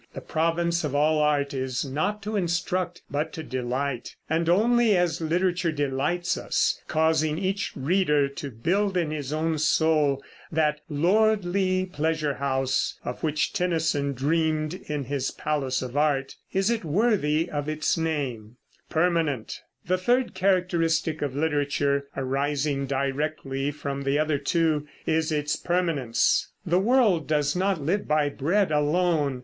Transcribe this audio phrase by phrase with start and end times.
[0.15, 5.21] The province of all art is not to instruct but to delight; and only as
[5.21, 12.33] literature delights us, causing each reader to build in his own soul that "lordly pleasure
[12.33, 17.95] house" of which Tennyson dreamed in his "Palace of Art," is it worthy of its
[17.95, 18.55] name.
[18.89, 26.49] The third characteristic of literature, arising directly from the other two, is its permanence.
[26.65, 29.39] The world does not live by bread alone.